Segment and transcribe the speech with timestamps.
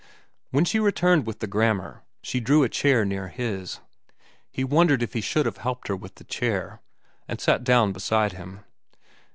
[0.49, 5.21] When she returned with the grammar, she drew a chair near his—he wondered if he
[5.21, 8.61] should have helped her with the chair—and sat down beside him.